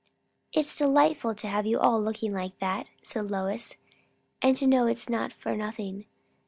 "It's 0.51 0.75
delightful 0.75 1.35
to 1.35 1.47
have 1.47 1.67
you 1.67 1.77
all 1.77 2.01
looking 2.01 2.33
like 2.33 2.57
that," 2.57 2.87
said 3.03 3.29
Lois, 3.29 3.75
"and 4.41 4.57
to 4.57 4.65
know 4.65 4.87
it's 4.87 5.09
not 5.09 5.31
for 5.31 5.55
nothing. 5.55 6.07